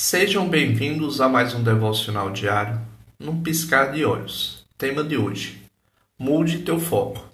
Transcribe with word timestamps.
Sejam 0.00 0.48
bem-vindos 0.48 1.20
a 1.20 1.28
mais 1.28 1.54
um 1.54 1.60
devocional 1.64 2.30
diário, 2.30 2.80
num 3.18 3.42
piscar 3.42 3.90
de 3.90 4.04
olhos. 4.04 4.64
Tema 4.78 5.02
de 5.02 5.16
hoje: 5.16 5.60
Mude 6.16 6.60
teu 6.60 6.78
foco. 6.78 7.26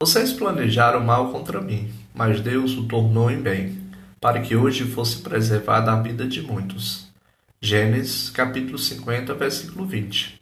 Vocês 0.00 0.32
planejaram 0.32 1.04
mal 1.04 1.30
contra 1.30 1.60
mim, 1.60 1.92
mas 2.14 2.40
Deus 2.40 2.72
o 2.78 2.84
tornou 2.84 3.30
em 3.30 3.42
bem, 3.42 3.78
para 4.18 4.40
que 4.40 4.56
hoje 4.56 4.84
fosse 4.84 5.18
preservada 5.18 5.92
a 5.92 6.00
vida 6.00 6.26
de 6.26 6.40
muitos. 6.40 7.12
Gênesis 7.60 8.30
capítulo 8.30 8.78
50, 8.78 9.34
versículo 9.34 9.84
20. 9.84 10.40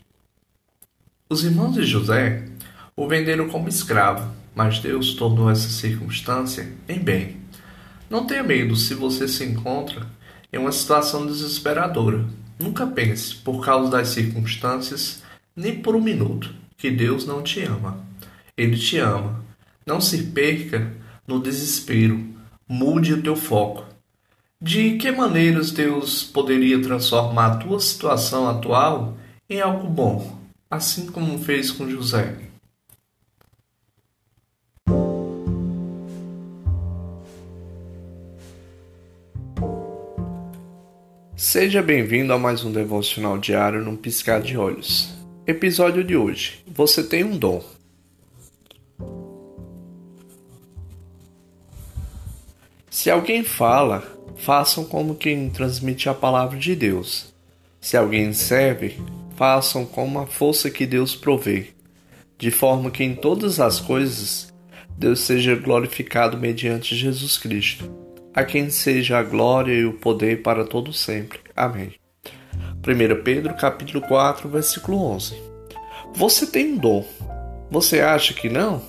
Os 1.29 1.43
irmãos 1.43 1.75
de 1.75 1.85
José 1.85 2.45
o 2.95 3.09
venderam 3.09 3.49
como 3.49 3.69
escravo, 3.69 4.33
mas 4.55 4.79
Deus 4.79 5.15
tornou 5.15 5.51
essa 5.51 5.69
circunstância 5.69 6.73
em 6.89 7.01
bem. 7.01 7.41
Não 8.09 8.25
tenha 8.25 8.45
medo 8.45 8.77
se 8.77 8.95
você 8.95 9.27
se 9.27 9.45
encontra 9.45 10.07
em 10.53 10.59
uma 10.59 10.73
situação 10.73 11.27
desesperadora. 11.27 12.25
Nunca 12.59 12.87
pense, 12.87 13.35
por 13.37 13.65
causa 13.65 13.91
das 13.91 14.09
circunstâncias, 14.09 15.23
nem 15.57 15.81
por 15.81 15.97
um 15.97 16.01
minuto, 16.01 16.55
que 16.77 16.91
Deus 16.91 17.27
não 17.27 17.43
te 17.43 17.63
ama. 17.63 18.05
Ele 18.57 18.77
te 18.77 18.99
ama. 18.99 19.45
Não 19.87 20.01
se 20.01 20.25
perca 20.25 20.93
no 21.27 21.41
desespero. 21.41 22.25
Mude 22.69 23.15
o 23.15 23.23
teu 23.23 23.35
foco. 23.35 23.85
De 24.61 24.99
que 24.99 25.11
maneiras 25.11 25.71
Deus 25.71 26.23
poderia 26.23 26.83
transformar 26.83 27.47
a 27.47 27.57
tua 27.57 27.81
situação 27.81 28.49
atual 28.49 29.17
em 29.49 29.61
algo 29.61 29.89
bom, 29.89 30.39
assim 30.71 31.07
como 31.07 31.39
fez 31.39 31.71
com 31.71 31.89
José? 31.89 32.37
Seja 41.43 41.81
bem-vindo 41.81 42.35
a 42.35 42.39
mais 42.39 42.67
um 42.67 42.71
devocional 42.71 43.39
diário 43.39 43.83
num 43.83 43.97
piscar 43.97 44.43
de 44.43 44.59
olhos. 44.59 45.09
Episódio 45.47 46.05
de 46.05 46.15
hoje: 46.15 46.63
Você 46.67 47.03
tem 47.03 47.25
um 47.25 47.35
dom. 47.35 47.65
Se 52.91 53.11
alguém 53.11 53.43
fala, 53.43 54.07
façam 54.37 54.85
como 54.85 55.15
quem 55.15 55.49
transmite 55.49 56.11
a 56.11 56.15
palavra 56.15 56.59
de 56.59 56.77
Deus. 56.77 57.33
Se 57.81 57.97
alguém 57.97 58.35
serve, 58.35 59.01
façam 59.35 59.87
como 59.87 60.19
a 60.19 60.27
força 60.27 60.69
que 60.69 60.85
Deus 60.85 61.17
provê, 61.17 61.69
de 62.37 62.51
forma 62.51 62.91
que 62.91 63.03
em 63.03 63.15
todas 63.15 63.61
as 63.61 63.81
coisas 63.81 64.53
Deus 64.91 65.21
seja 65.21 65.55
glorificado 65.55 66.37
mediante 66.37 66.95
Jesus 66.95 67.39
Cristo 67.39 68.00
a 68.35 68.45
quem 68.45 68.71
seja 68.71 69.19
a 69.19 69.23
glória 69.23 69.73
e 69.73 69.85
o 69.85 69.95
poder 69.95 70.43
para 70.43 70.65
todo 70.65 70.93
sempre. 70.93 71.41
Amém. 71.57 71.95
1 72.79 73.23
Pedro 73.23 73.55
capítulo 73.55 74.01
4, 74.01 74.49
versículo 74.49 75.03
11. 75.03 75.35
Você 76.15 76.47
tem 76.47 76.73
um 76.73 76.77
dom. 76.77 77.05
Você 77.71 78.01
acha 78.01 78.33
que 78.33 78.49
não? 78.49 78.83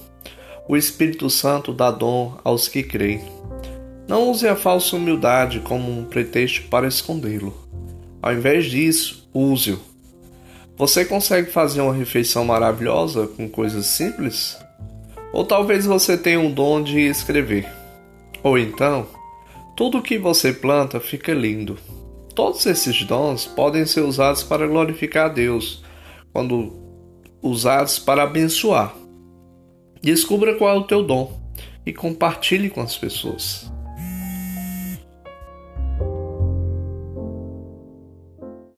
O 0.67 0.77
Espírito 0.77 1.29
Santo 1.29 1.73
dá 1.73 1.91
dom 1.91 2.37
aos 2.43 2.67
que 2.67 2.83
creem. 2.83 3.21
Não 4.07 4.29
use 4.29 4.47
a 4.47 4.55
falsa 4.55 4.95
humildade 4.95 5.59
como 5.59 5.91
um 5.91 6.05
pretexto 6.05 6.67
para 6.67 6.87
escondê-lo. 6.87 7.55
Ao 8.21 8.33
invés 8.33 8.65
disso, 8.65 9.27
use-o. 9.33 9.79
Você 10.77 11.05
consegue 11.05 11.51
fazer 11.51 11.81
uma 11.81 11.93
refeição 11.93 12.45
maravilhosa 12.45 13.27
com 13.27 13.47
coisas 13.49 13.85
simples? 13.85 14.57
Ou 15.33 15.45
talvez 15.45 15.85
você 15.85 16.17
tenha 16.17 16.39
um 16.39 16.51
dom 16.51 16.81
de 16.81 16.99
escrever. 16.99 17.67
Ou 18.43 18.57
então, 18.57 19.07
tudo 19.75 20.01
que 20.01 20.17
você 20.17 20.53
planta 20.53 20.99
fica 20.99 21.33
lindo. 21.33 21.77
Todos 22.35 22.65
esses 22.65 23.03
dons 23.03 23.45
podem 23.45 23.85
ser 23.85 24.01
usados 24.01 24.43
para 24.43 24.67
glorificar 24.67 25.25
a 25.25 25.33
Deus, 25.33 25.83
quando 26.31 26.73
usados 27.41 27.99
para 27.99 28.23
abençoar. 28.23 28.95
Descubra 30.01 30.55
qual 30.55 30.75
é 30.75 30.79
o 30.79 30.83
teu 30.83 31.03
dom 31.03 31.39
e 31.85 31.93
compartilhe 31.93 32.69
com 32.69 32.81
as 32.81 32.97
pessoas. 32.97 33.71